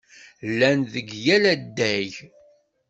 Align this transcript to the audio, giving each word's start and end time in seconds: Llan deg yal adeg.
Llan 0.49 0.79
deg 0.93 1.07
yal 1.25 1.43
adeg. 1.53 2.11